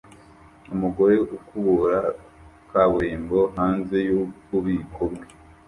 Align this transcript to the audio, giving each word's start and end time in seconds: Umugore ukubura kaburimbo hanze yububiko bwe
Umugore 0.73 1.15
ukubura 1.35 1.99
kaburimbo 2.69 3.39
hanze 3.57 3.97
yububiko 4.07 5.01
bwe 5.13 5.27